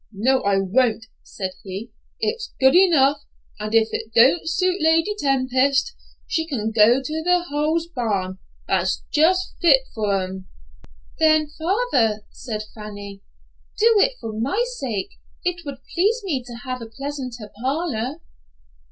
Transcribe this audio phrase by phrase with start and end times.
[0.11, 1.91] "No, I won't," said he.
[2.19, 3.21] "It's good enough,
[3.59, 5.93] and if it don't suit Lady Tempest,
[6.25, 10.47] she can go to the hoss barn; that's just fit for 'em."
[11.19, 13.21] "Then, father," said Fanny,
[13.77, 15.19] "do it for my sake.
[15.43, 18.21] It would please me to have a pleasanter parlor."